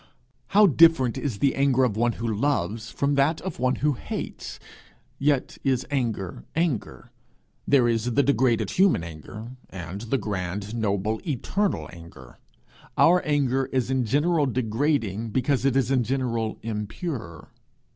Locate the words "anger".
1.53-1.83, 5.91-6.43, 6.55-7.11, 9.03-9.51, 11.93-12.39, 13.23-13.67